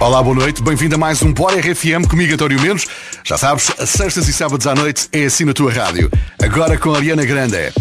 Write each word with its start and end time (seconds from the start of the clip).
Olá, 0.00 0.22
boa 0.22 0.34
noite. 0.34 0.62
Bem-vindo 0.62 0.94
a 0.94 0.98
mais 0.98 1.22
um 1.22 1.32
Bora 1.32 1.56
RFM 1.60 2.08
comigo, 2.08 2.32
António 2.32 2.60
Menos. 2.60 2.86
Já 3.22 3.36
sabes, 3.36 3.70
sextas 3.86 4.28
e 4.28 4.32
sábados 4.32 4.66
à 4.66 4.74
noite 4.74 5.08
é 5.12 5.24
assim 5.24 5.44
na 5.44 5.52
tua 5.52 5.70
rádio. 5.70 6.10
Agora 6.42 6.78
com 6.78 6.92
a 6.94 6.96
Ariana 6.96 7.24
Grande. 7.24 7.72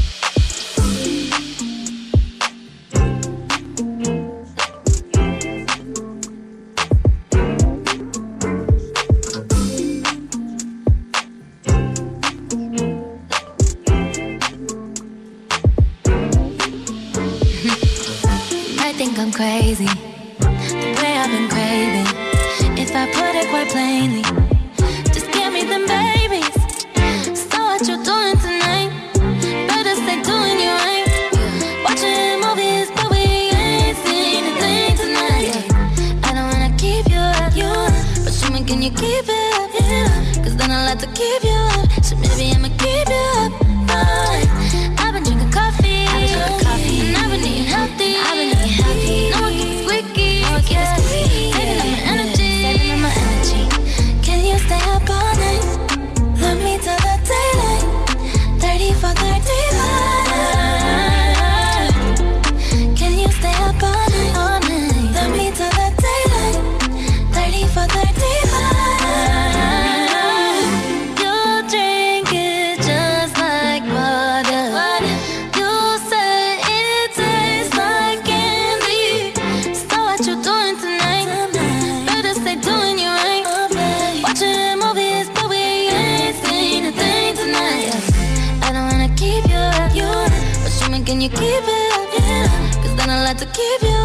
to 93.39 93.45
give 93.45 93.89
you 93.89 93.98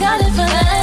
got 0.00 0.18
it 0.22 0.30
for 0.30 0.38
life. 0.38 0.79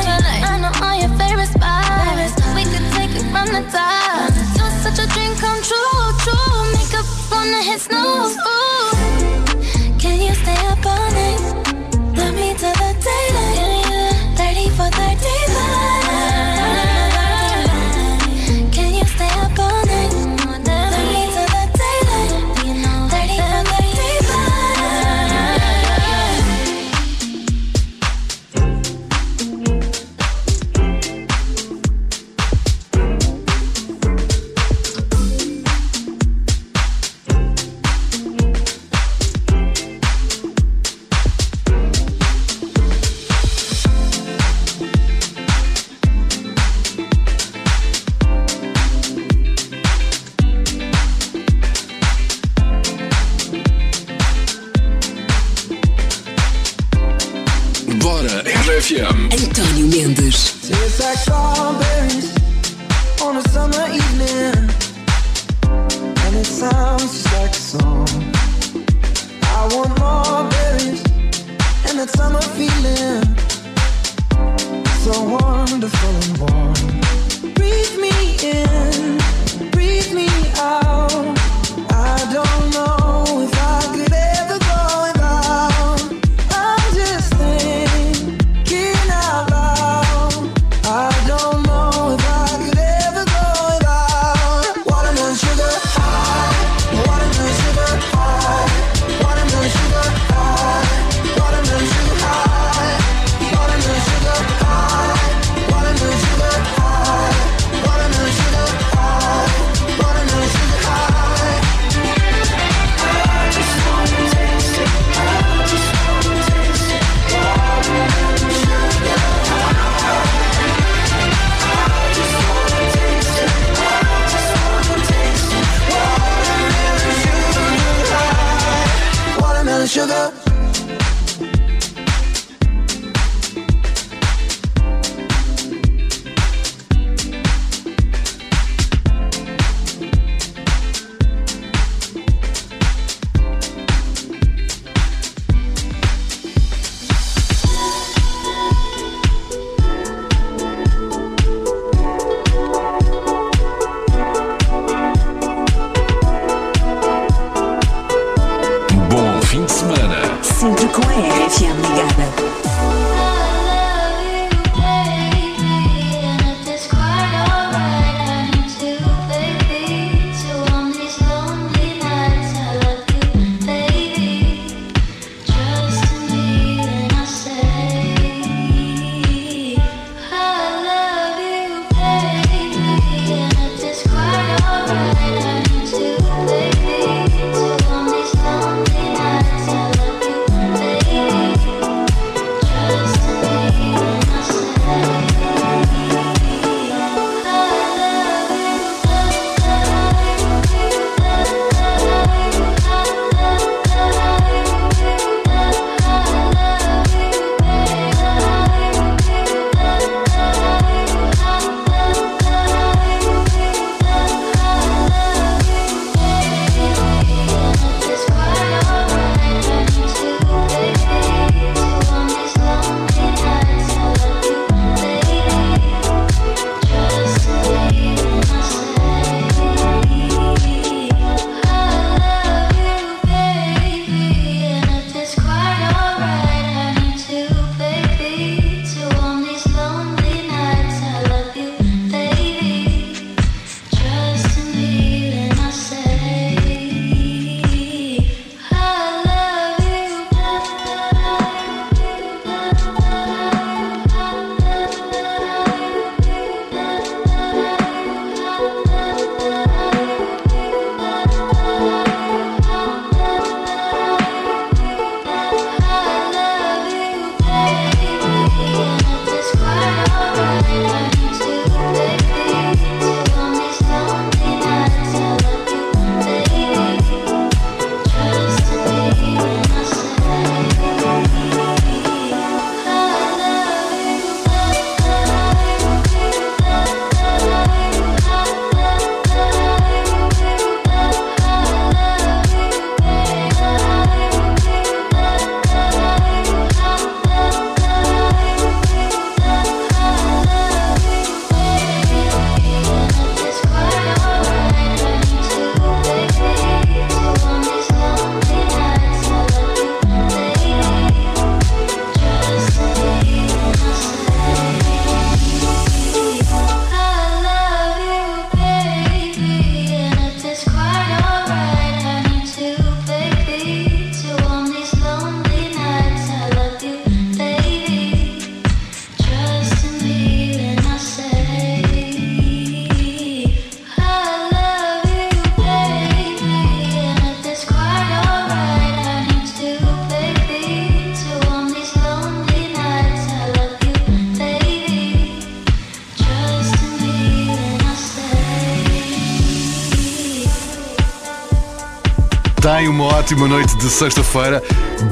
Ótima 353.27 353.45
noite 353.45 353.75
de 353.75 353.89
sexta-feira, 353.89 354.63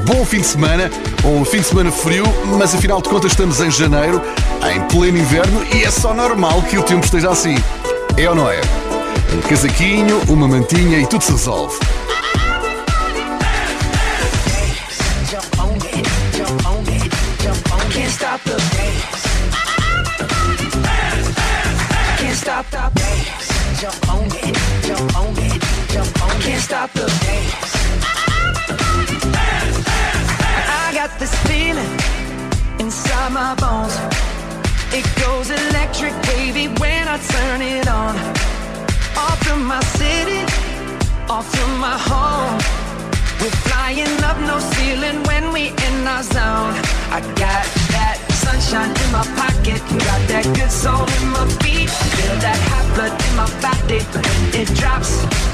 bom 0.06 0.24
fim 0.24 0.40
de 0.40 0.46
semana, 0.46 0.90
um 1.22 1.44
fim 1.44 1.58
de 1.58 1.64
semana 1.64 1.92
frio, 1.92 2.24
mas 2.56 2.74
afinal 2.74 3.02
de 3.02 3.10
contas 3.10 3.32
estamos 3.32 3.60
em 3.60 3.70
janeiro, 3.70 4.22
em 4.74 4.80
pleno 4.88 5.18
inverno 5.18 5.62
e 5.70 5.84
é 5.84 5.90
só 5.90 6.14
normal 6.14 6.62
que 6.62 6.78
o 6.78 6.82
tempo 6.82 7.04
esteja 7.04 7.28
assim. 7.28 7.56
É 8.16 8.26
ou 8.26 8.34
não 8.34 8.50
é? 8.50 8.62
Um 9.34 9.46
casaquinho, 9.46 10.22
uma 10.30 10.48
mantinha 10.48 10.98
e 10.98 11.06
tudo 11.06 11.24
se 11.24 11.32
resolve. 11.32 11.76
Stop 26.66 26.92
the 26.94 27.02
dance. 27.02 27.75
Got 31.06 31.18
this 31.20 31.34
feeling 31.46 31.92
inside 32.80 33.32
my 33.32 33.54
bones. 33.56 33.94
It 34.92 35.06
goes 35.22 35.50
electric, 35.50 36.14
baby, 36.34 36.66
when 36.80 37.06
I 37.06 37.18
turn 37.34 37.60
it 37.62 37.86
on. 37.88 38.14
Off 39.16 39.38
from 39.46 39.64
my 39.64 39.82
city, 40.00 40.40
off 41.28 41.46
from 41.54 41.78
my 41.78 41.96
home. 42.10 42.58
We're 43.40 43.58
flying 43.68 44.16
up, 44.24 44.38
no 44.50 44.58
ceiling 44.58 45.22
when 45.28 45.52
we 45.52 45.68
in 45.86 45.96
our 46.06 46.22
zone. 46.22 46.74
I 47.16 47.20
got 47.44 47.64
that 47.94 48.18
sunshine 48.42 48.90
in 49.02 49.08
my 49.12 49.24
pocket. 49.40 49.80
Got 50.08 50.22
that 50.32 50.46
good 50.56 50.72
soul 50.72 51.06
in 51.18 51.24
my 51.36 51.46
feet. 51.62 51.90
Feel 52.16 52.36
that 52.46 52.58
hot 52.70 52.86
blood 52.94 53.14
in 53.26 53.32
my 53.42 53.48
body 53.62 54.00
when 54.14 54.60
it 54.60 54.68
drops. 54.74 55.12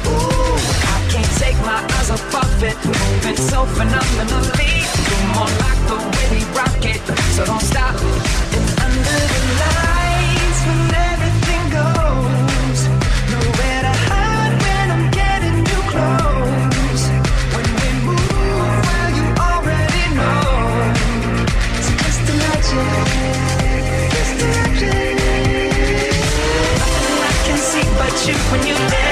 Ooh, 0.08 0.81
can't 1.12 1.32
take 1.36 1.58
my 1.60 1.80
eyes 1.96 2.10
off 2.10 2.34
of 2.34 2.62
it. 2.64 2.76
Moving 2.88 3.36
so 3.36 3.66
phenomenally. 3.66 4.74
You're 5.08 5.52
like 5.64 5.80
the 5.90 5.98
way 6.12 6.26
we 6.32 6.40
rock 6.56 6.84
it. 6.92 7.02
So 7.36 7.44
don't 7.44 7.60
stop. 7.60 7.94
And 8.56 8.66
under 8.84 9.20
the 9.32 9.40
lights 9.60 10.60
when 10.66 10.80
everything 11.12 11.64
goes. 11.80 12.80
Nowhere 13.32 13.82
to 13.86 13.94
hide 14.08 14.54
when 14.64 14.86
I'm 14.94 15.06
getting 15.20 15.58
too 15.68 15.82
close. 15.92 17.04
When 17.54 17.68
we 17.80 17.88
move, 18.08 18.32
well 18.88 19.10
you 19.18 19.24
already 19.48 20.04
know. 20.16 20.40
So 21.84 21.90
just 22.04 22.24
imagine, 22.32 22.88
just 24.16 24.36
imagine. 24.48 25.20
Nothing 26.80 27.20
I 27.28 27.34
can 27.46 27.58
see 27.68 27.86
but 28.00 28.14
you 28.26 28.34
when 28.50 28.62
you 28.66 28.76
dance, 28.88 29.11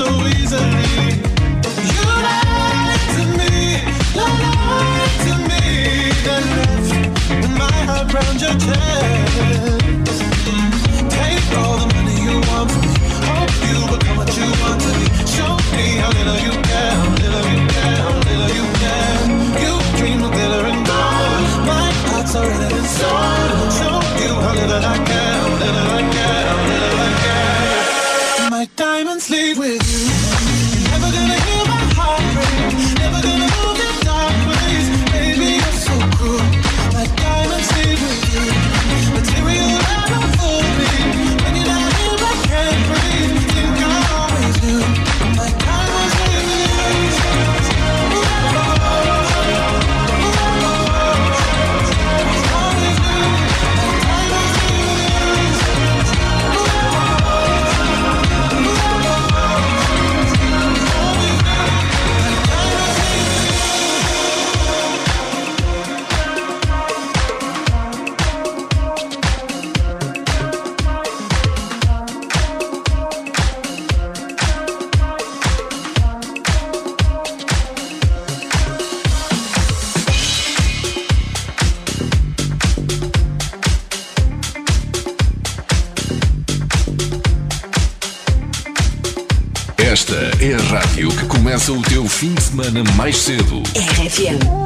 so 0.00 0.06
easily. 0.28 1.10
You 1.94 2.04
lied 2.26 3.04
to 3.16 3.24
me, 3.38 3.52
lied 4.16 5.16
to 5.26 5.34
me. 5.48 5.62
Then 6.24 7.52
my 7.58 7.70
heart 7.90 8.10
your 8.40 8.56
chest. 8.64 9.79
mais 93.00 93.16
cedo. 93.16 93.62
RFM. 93.74 94.59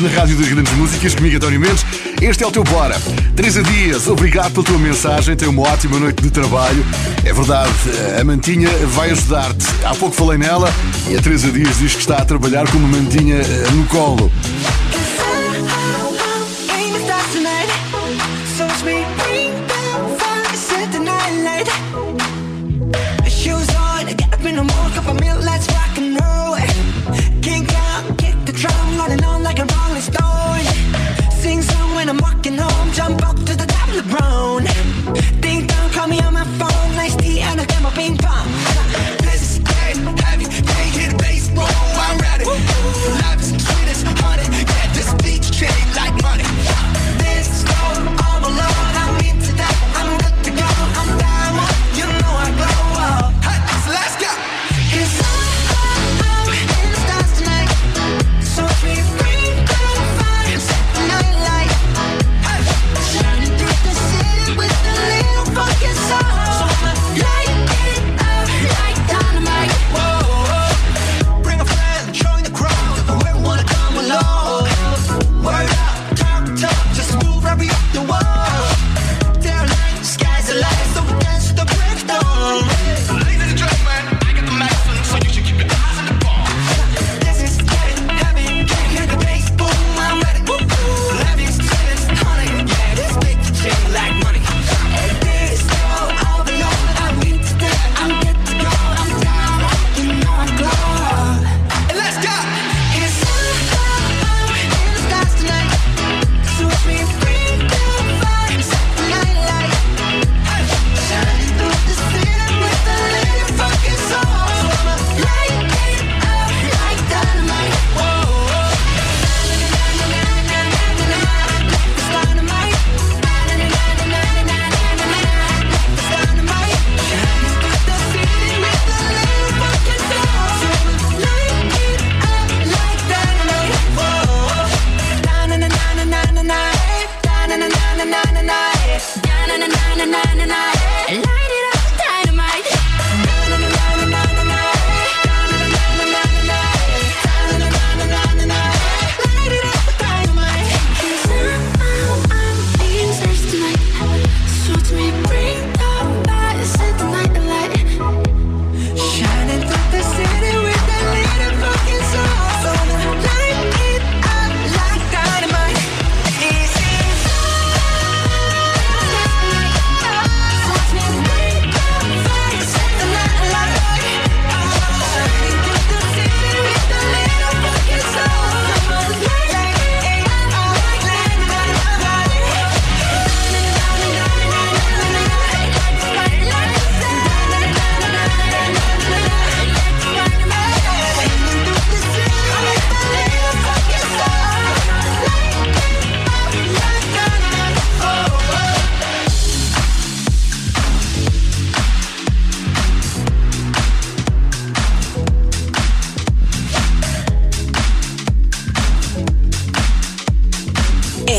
na 0.00 0.08
Rádio 0.08 0.36
das 0.36 0.48
Grandes 0.48 0.72
Músicas, 0.74 1.14
comigo 1.14 1.36
António 1.36 1.60
Mendes. 1.60 1.84
Este 2.20 2.44
é 2.44 2.46
o 2.46 2.50
teu 2.50 2.64
Bora. 2.64 3.00
Teresa 3.34 3.62
Dias, 3.62 4.06
obrigado 4.08 4.52
pela 4.52 4.64
tua 4.64 4.78
mensagem, 4.78 5.36
tenha 5.36 5.50
uma 5.50 5.62
ótima 5.62 5.98
noite 5.98 6.22
de 6.22 6.30
trabalho. 6.30 6.84
É 7.24 7.32
verdade, 7.32 7.70
a 8.18 8.24
mantinha 8.24 8.68
vai 8.88 9.10
ajudar-te. 9.10 9.64
Há 9.84 9.94
pouco 9.94 10.14
falei 10.14 10.38
nela 10.38 10.72
e 11.08 11.16
a 11.16 11.22
Teresa 11.22 11.50
Dias 11.50 11.78
diz 11.78 11.94
que 11.94 12.00
está 12.00 12.16
a 12.16 12.24
trabalhar 12.24 12.70
com 12.70 12.78
uma 12.78 12.88
mantinha 12.88 13.36
eh, 13.36 13.70
no 13.72 13.84
colo. 13.86 14.30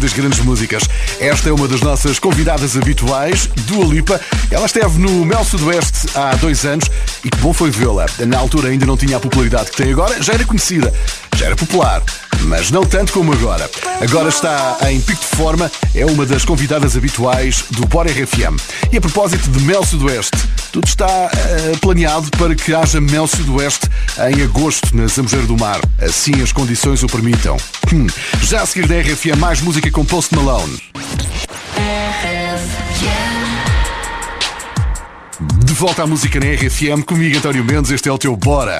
das 0.00 0.12
grandes 0.14 0.40
músicas. 0.40 0.82
Esta 1.20 1.50
é 1.50 1.52
uma 1.52 1.68
das 1.68 1.82
nossas 1.82 2.18
convidadas 2.18 2.76
habituais, 2.76 3.48
Dua 3.66 3.84
Lipa. 3.84 4.20
Ela 4.50 4.66
esteve 4.66 4.98
no 4.98 5.24
Mel 5.24 5.44
Sudoeste 5.44 6.08
há 6.14 6.34
dois 6.36 6.64
anos 6.64 6.86
e 7.22 7.30
que 7.30 7.36
bom 7.38 7.52
foi 7.52 7.70
vê-la. 7.70 8.06
Na 8.26 8.38
altura 8.38 8.70
ainda 8.70 8.86
não 8.86 8.96
tinha 8.96 9.18
a 9.18 9.20
popularidade 9.20 9.70
que 9.70 9.76
tem 9.76 9.92
agora, 9.92 10.20
já 10.22 10.32
era 10.32 10.44
conhecida, 10.44 10.92
já 11.36 11.46
era 11.46 11.56
popular, 11.56 12.02
mas 12.44 12.70
não 12.70 12.84
tanto 12.84 13.12
como 13.12 13.32
agora. 13.32 13.70
Agora 14.00 14.30
está 14.30 14.78
em 14.90 15.00
pico 15.00 15.20
de 15.20 15.36
forma, 15.36 15.70
é 15.94 16.06
uma 16.06 16.24
das 16.24 16.44
convidadas 16.44 16.96
habituais 16.96 17.64
do 17.70 17.86
Bora 17.86 18.10
RFM. 18.10 18.56
E 18.90 18.96
a 18.96 19.00
propósito 19.00 19.50
de 19.50 19.60
Mel 19.64 19.84
Sudoeste, 19.84 20.38
tudo 20.72 20.86
está 20.86 21.06
uh, 21.06 21.78
planeado 21.78 22.30
para 22.38 22.54
que 22.54 22.74
haja 22.74 23.00
Mel 23.00 23.26
Sudoeste 23.26 23.88
em 24.18 24.42
agosto 24.42 24.96
na 24.96 25.06
Zambujeira 25.06 25.46
do 25.46 25.56
Mar, 25.56 25.80
assim 26.00 26.42
as 26.42 26.52
condições 26.52 27.02
o 27.02 27.06
permitam. 27.06 27.56
Hum. 27.92 28.06
Já 28.42 28.62
a 28.62 28.66
seguir 28.66 28.86
da 28.86 29.00
RFM, 29.00 29.38
mais 29.38 29.60
música 29.60 29.90
com 29.90 30.04
Post 30.04 30.34
Malone. 30.34 30.78
De 35.64 35.72
volta 35.72 36.02
à 36.02 36.06
música 36.06 36.38
na 36.40 36.46
RFM, 36.46 37.02
comigo 37.04 37.38
António 37.38 37.64
Mendes, 37.64 37.90
este 37.90 38.08
é 38.08 38.12
o 38.12 38.18
teu 38.18 38.36
Bora. 38.36 38.78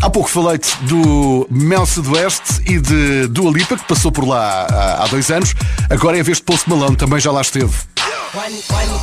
Há 0.00 0.10
pouco 0.10 0.28
falei-te 0.28 0.76
do 0.82 1.46
Mel 1.50 1.86
Sudoeste 1.86 2.60
e 2.66 2.78
de 2.78 3.28
Dua 3.28 3.50
Lipa, 3.50 3.76
que 3.76 3.84
passou 3.84 4.10
por 4.12 4.26
lá 4.26 4.66
há, 4.68 5.04
há 5.04 5.06
dois 5.06 5.30
anos. 5.30 5.54
Agora 5.88 6.16
é 6.16 6.20
a 6.20 6.24
vez 6.24 6.38
de 6.38 6.44
Post 6.44 6.68
Malone, 6.68 6.96
também 6.96 7.20
já 7.20 7.30
lá 7.30 7.40
esteve. 7.40 7.72
One, 8.34 8.62
one 8.70 9.02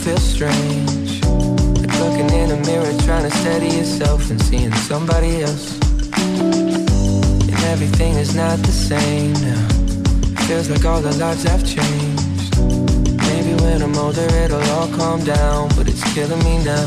feels 0.00 0.22
strange. 0.22 1.22
Like 1.76 1.92
looking 2.00 2.30
in 2.30 2.50
a 2.52 2.56
mirror, 2.64 2.92
trying 3.04 3.28
to 3.28 3.36
steady 3.38 3.68
yourself 3.68 4.30
and 4.30 4.40
seeing 4.42 4.72
somebody 4.88 5.42
else. 5.42 5.78
And 7.52 7.62
everything 7.74 8.14
is 8.14 8.34
not 8.34 8.58
the 8.60 8.72
same 8.72 9.34
now. 9.34 9.68
Feels 10.46 10.70
like 10.70 10.84
all 10.86 11.02
the 11.02 11.14
lives 11.18 11.42
have 11.44 11.62
changed. 11.66 12.56
Maybe 13.28 13.52
when 13.62 13.82
I'm 13.82 13.94
older, 13.96 14.26
it'll 14.42 14.62
all 14.76 14.88
calm 14.96 15.22
down, 15.22 15.68
but 15.76 15.86
it's 15.86 16.02
killing 16.14 16.42
me 16.44 16.64
now. 16.64 16.86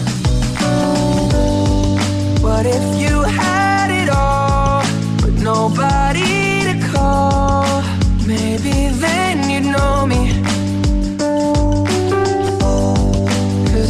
What 2.42 2.66
if 2.66 2.86
you 3.00 3.22
had 3.22 3.90
it 4.02 4.10
all, 4.10 4.82
but 5.22 5.34
nobody 5.34 6.64
to 6.68 6.76
call? 6.92 7.84
Maybe 8.26 8.90
then 9.04 9.50
you'd 9.52 9.72
know 9.72 10.08
me 10.08 10.63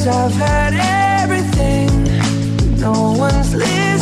Cause 0.04 0.18
I've 0.18 0.34
had 0.34 0.74
everything, 1.22 1.88
no 2.78 3.16
one's 3.18 3.56
living. 3.56 3.93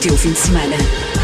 teu 0.00 0.16
fim 0.16 0.32
de 0.32 0.38
semana. 0.38 1.17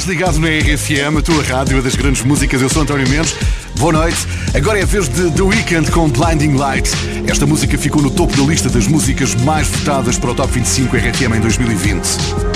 Estás 0.00 0.16
ligado 0.16 0.38
na 0.38 0.48
RFM, 0.48 1.18
a 1.18 1.22
tua 1.22 1.42
rádio, 1.42 1.82
das 1.82 1.94
grandes 1.94 2.22
músicas. 2.22 2.62
Eu 2.62 2.70
sou 2.70 2.80
António 2.80 3.06
Mendes. 3.06 3.36
Boa 3.78 3.92
noite. 3.92 4.16
Agora 4.54 4.78
é 4.78 4.82
a 4.82 4.86
vez 4.86 5.10
de 5.10 5.30
The 5.30 5.42
Weeknd 5.42 5.90
com 5.90 6.08
Blinding 6.08 6.56
Light. 6.56 6.90
Esta 7.28 7.44
música 7.44 7.76
ficou 7.76 8.00
no 8.00 8.10
topo 8.10 8.34
da 8.34 8.42
lista 8.44 8.70
das 8.70 8.86
músicas 8.86 9.34
mais 9.34 9.68
votadas 9.68 10.18
para 10.18 10.30
o 10.30 10.34
Top 10.34 10.50
25 10.50 10.96
RFM 10.96 11.36
em 11.36 11.40
2020. 11.40 12.49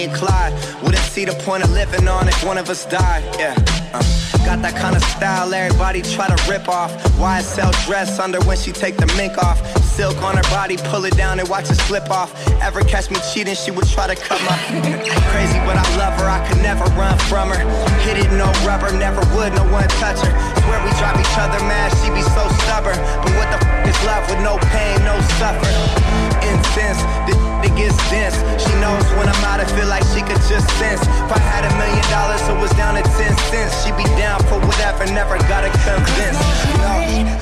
Bonnie 0.00 0.12
and 0.12 0.14
Clyde. 0.14 0.82
Wouldn't 0.82 1.02
see 1.02 1.24
the 1.24 1.34
point 1.44 1.64
of 1.64 1.70
living 1.70 2.08
on 2.08 2.28
if 2.28 2.44
one 2.44 2.58
of 2.58 2.68
us 2.70 2.86
died. 2.86 3.24
Yeah. 3.38 3.54
Uh. 3.92 4.20
Got 4.44 4.62
that 4.62 4.74
kind 4.74 4.96
of 4.96 5.02
style 5.04 5.52
everybody 5.52 6.00
try 6.00 6.26
to 6.26 6.50
rip 6.50 6.68
off. 6.68 6.90
YSL 7.20 7.72
dress 7.84 8.18
under 8.18 8.40
when 8.48 8.56
she 8.56 8.72
take 8.72 8.96
the 8.96 9.06
mink 9.16 9.36
off. 9.36 9.60
Silk 9.84 10.16
on 10.22 10.36
her 10.36 10.48
body, 10.48 10.76
pull 10.88 11.04
it 11.04 11.16
down 11.16 11.38
and 11.38 11.48
watch 11.48 11.70
it 11.70 11.76
slip 11.86 12.08
off. 12.10 12.32
Ever 12.62 12.80
catch 12.80 13.10
me 13.10 13.18
cheating, 13.32 13.54
she 13.54 13.70
would 13.70 13.86
try 13.86 14.06
to 14.06 14.16
cut 14.16 14.40
my. 14.48 14.56
Crazy, 15.30 15.60
but 15.68 15.76
I 15.76 15.84
love 16.00 16.18
her, 16.18 16.26
I 16.26 16.40
could 16.48 16.62
never 16.62 16.84
run 16.96 17.18
from 17.28 17.50
her. 17.50 17.60
Hit 18.00 18.16
it, 18.16 18.32
no 18.32 18.48
rubber, 18.64 18.90
never 18.96 19.20
would, 19.36 19.52
no 19.52 19.64
one 19.68 19.86
touch 20.00 20.18
her. 20.24 20.32
Swear 20.64 20.80
we 20.82 20.90
drive 20.96 21.20
each 21.20 21.36
other 21.36 21.60
mad, 21.68 21.92
she 22.00 22.08
be 22.10 22.22
so 22.32 22.48
stubborn. 22.70 22.98
But 23.26 23.34
what 23.34 23.48
the 23.50 23.58
f 23.58 23.88
is 23.90 23.98
love 24.06 24.22
with 24.30 24.40
no 24.46 24.54
pain, 24.70 25.02
no 25.02 25.18
suffering? 25.42 26.30
incense. 26.50 27.02
This 27.26 27.38
it 27.66 27.72
gets 27.76 27.98
dense. 28.08 28.38
She 28.62 28.72
knows 28.80 29.04
when 29.18 29.26
I'm 29.28 29.44
out, 29.44 29.60
I 29.60 29.66
feel 29.76 29.88
like 29.88 30.04
she 30.14 30.22
could 30.22 30.40
just 30.48 30.66
sense. 30.78 31.02
If 31.02 31.30
I 31.34 31.40
had 31.52 31.62
a 31.66 31.72
million 31.76 32.06
dollars, 32.08 32.40
it 32.48 32.56
was 32.62 32.72
down 32.78 32.94
to 32.94 33.02
10 33.02 33.36
cents. 33.50 33.74
She'd 33.82 33.96
be 33.98 34.08
down 34.16 34.40
for 34.48 34.58
whatever, 34.64 35.04
never 35.12 35.36
gotta 35.50 35.70
convince. 35.84 36.38
No. 36.80 36.94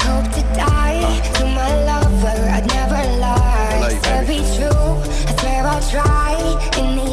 Hope 0.09 0.29
to 0.35 0.43
die 0.57 1.07
to 1.39 1.45
my 1.59 1.71
lover, 1.91 2.37
I'd 2.57 2.67
never 2.67 3.01
lie. 3.21 4.01
To 4.09 4.27
be 4.27 4.41
true, 4.57 4.91
I 5.29 5.33
swear 5.39 5.63
I'll 5.73 5.85
try. 5.93 6.35
In 6.81 6.97
the 6.99 7.08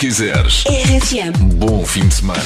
quiseres. 0.00 0.64
RFM. 0.66 1.32
Bom 1.56 1.84
fim 1.84 2.08
de 2.08 2.14
semana. 2.14 2.40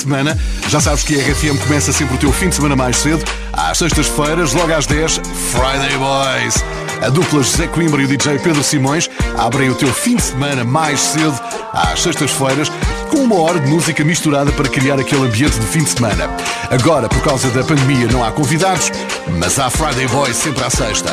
semana. 0.00 0.38
Já 0.68 0.80
sabes 0.80 1.02
que 1.02 1.14
a 1.14 1.22
RFM 1.22 1.58
começa 1.66 1.92
sempre 1.92 2.14
o 2.14 2.18
teu 2.18 2.32
fim 2.32 2.48
de 2.48 2.56
semana 2.56 2.76
mais 2.76 2.96
cedo, 2.96 3.24
às 3.52 3.78
sextas-feiras, 3.78 4.52
logo 4.52 4.72
às 4.72 4.86
10, 4.86 5.20
Friday 5.52 5.96
Boys. 5.98 6.64
A 7.02 7.08
dupla 7.08 7.42
José 7.42 7.66
Coimbra 7.66 8.02
e 8.02 8.04
o 8.04 8.08
DJ 8.08 8.38
Pedro 8.38 8.62
Simões 8.62 9.08
abrem 9.38 9.70
o 9.70 9.74
teu 9.74 9.92
fim 9.92 10.16
de 10.16 10.22
semana 10.22 10.64
mais 10.64 11.00
cedo, 11.00 11.38
às 11.72 12.00
sextas-feiras, 12.02 12.70
com 13.10 13.18
uma 13.18 13.40
hora 13.40 13.58
de 13.58 13.68
música 13.68 14.04
misturada 14.04 14.52
para 14.52 14.68
criar 14.68 14.98
aquele 14.98 15.26
ambiente 15.26 15.58
de 15.58 15.66
fim 15.66 15.82
de 15.82 15.90
semana. 15.90 16.28
Agora, 16.70 17.08
por 17.08 17.22
causa 17.22 17.48
da 17.50 17.64
pandemia, 17.64 18.06
não 18.08 18.24
há 18.24 18.30
convidados, 18.30 18.90
mas 19.38 19.58
há 19.58 19.70
Friday 19.70 20.06
Boys 20.08 20.36
sempre 20.36 20.64
à 20.64 20.70
sexta. 20.70 21.10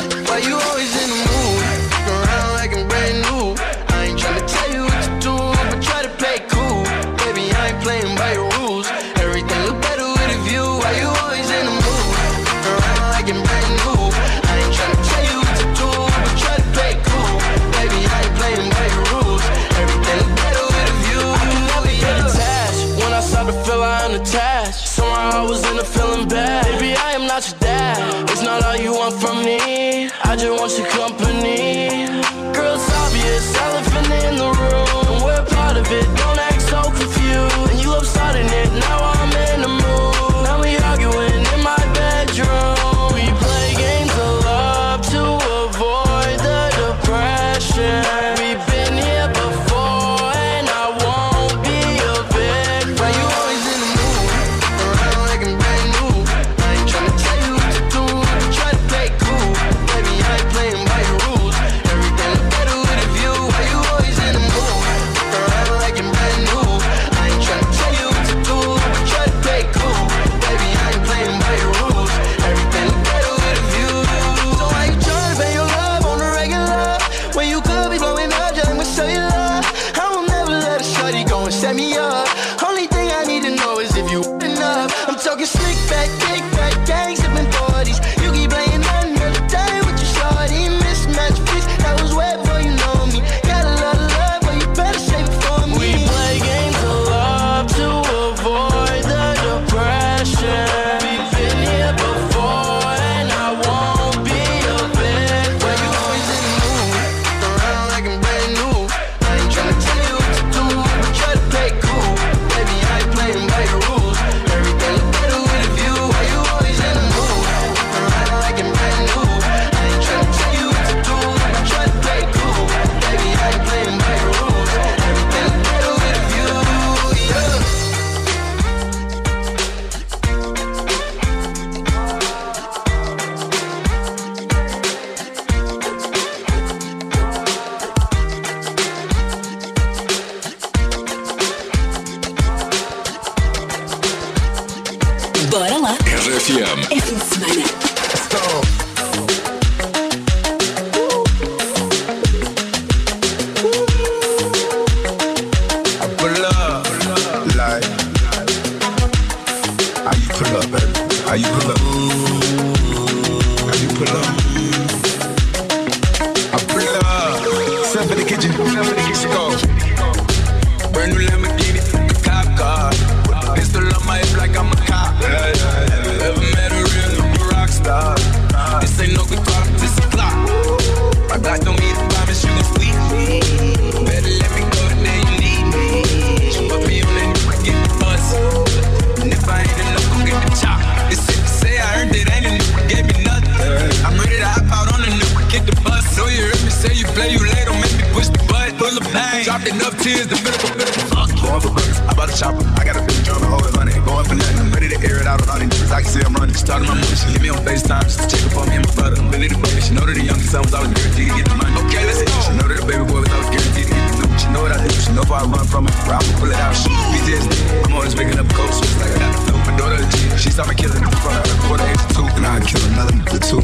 I 215.38 215.46
run 215.46 215.68
from 215.68 215.86
it. 215.86 215.94
Ralph, 216.10 216.26
pull 216.40 216.50
it 216.50 216.56
out, 216.56 216.74
she 216.74 216.90
PTSD. 216.90 217.86
I'm 217.86 217.94
always 217.94 218.16
picking 218.16 218.40
up 218.40 218.50
coats, 218.58 218.82
just 218.82 218.98
like 218.98 219.12
I 219.12 219.20
got 219.20 219.46
the 219.46 219.54
open 219.54 219.78
door 219.78 219.90
to 219.94 220.02
the 220.02 220.10
G. 220.10 220.18
She 220.36 220.50
me 220.50 220.74
killing 220.74 221.04
in 221.04 221.12
front 221.22 221.38
of 221.38 221.46
her 221.46 221.68
quarter 221.68 221.86
age 221.86 222.02
two. 222.10 222.26
And 222.38 222.46
I'd 222.46 222.66
kill 222.66 222.82
another 222.90 223.14
nigga 223.14 223.38
too. 223.46 223.62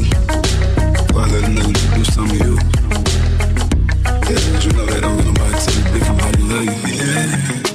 Why 1.12 1.26
let 1.26 1.42
a 1.42 1.50
nigga 1.50 1.74
do 1.96 2.04
some 2.04 2.30
of 2.30 2.38
you? 2.38 2.54
Yeah, 4.30 4.38
you 4.62 4.70
know 4.70 4.86
they 4.86 5.00
don't 5.00 5.16
let 5.16 5.26
nobody 5.26 5.58
tell 5.58 5.74
you 5.74 5.84
different 5.98 6.20
how 6.20 6.30
you. 6.62 6.74
Yeah. 6.94 7.73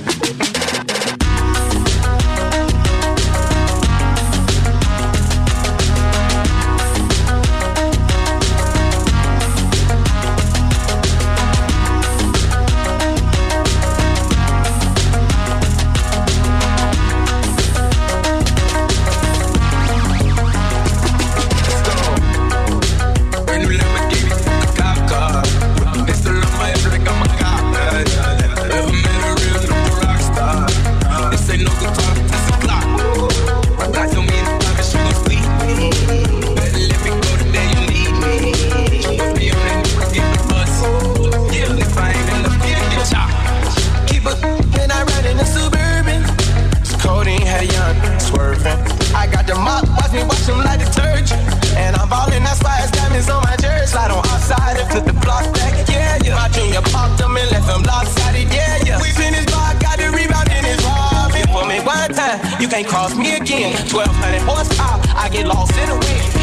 You 62.60 62.68
can't 62.68 62.86
cross 62.86 63.16
me 63.16 63.36
again. 63.38 63.74
1200 63.88 64.42
horsepower, 64.42 65.02
I 65.16 65.30
get 65.30 65.48
lost 65.48 65.78
in 65.78 65.88
the 65.88 65.96
wind. 65.96 66.39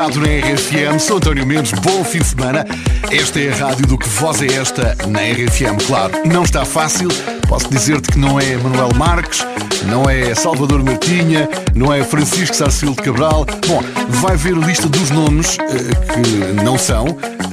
Mercado 0.00 0.20
na 0.20 0.54
RFM. 0.54 0.98
Sou 0.98 1.18
António 1.18 1.46
Mendes, 1.46 1.72
bom 1.72 2.02
fim 2.02 2.20
de 2.20 2.24
semana. 2.24 2.64
Esta 3.10 3.38
é 3.38 3.52
a 3.52 3.54
rádio 3.54 3.86
do 3.86 3.98
que 3.98 4.08
voz 4.08 4.40
é 4.40 4.46
esta 4.46 4.96
na 5.06 5.20
RFM. 5.20 5.76
Claro, 5.86 6.14
não 6.24 6.42
está 6.42 6.64
fácil. 6.64 7.08
Posso 7.46 7.68
dizer-te 7.68 8.12
que 8.12 8.18
não 8.18 8.40
é 8.40 8.56
Manuel 8.56 8.94
Marques, 8.96 9.44
não 9.84 10.08
é 10.08 10.34
Salvador 10.34 10.82
Martinha, 10.82 11.46
não 11.74 11.92
é 11.92 12.02
Francisco 12.02 12.56
Sarcildo 12.56 13.02
Cabral. 13.02 13.44
Bom, 13.66 13.82
vai 14.08 14.38
ver 14.38 14.54
a 14.54 14.66
lista 14.66 14.88
dos 14.88 15.10
nomes 15.10 15.58
eh, 15.58 16.14
que 16.14 16.62
não 16.62 16.78
são 16.78 17.04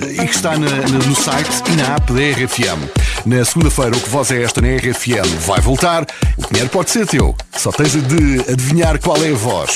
eh, 0.02 0.24
e 0.24 0.28
que 0.28 0.36
está 0.36 0.58
no 0.58 1.16
site 1.16 1.64
e 1.70 1.76
na 1.76 1.96
app 1.96 2.14
da 2.14 2.22
RFM. 2.22 3.26
Na 3.26 3.44
segunda-feira, 3.44 3.98
o 3.98 4.00
que 4.00 4.10
voz 4.10 4.32
é 4.32 4.42
esta 4.42 4.62
na 4.62 4.70
RFM 4.70 5.28
vai 5.46 5.60
voltar. 5.60 6.06
O 6.38 6.48
dinheiro 6.48 6.70
pode 6.70 6.92
ser 6.92 7.06
teu, 7.06 7.36
só 7.52 7.74
tens 7.74 7.92
de 7.92 8.40
adivinhar 8.50 8.98
qual 9.00 9.18
é 9.18 9.32
a 9.32 9.36
voz. 9.36 9.72